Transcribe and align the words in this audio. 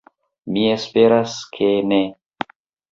Mi 0.55 0.63
esperas, 0.77 1.39
ke 1.59 1.71
ne! 1.93 2.05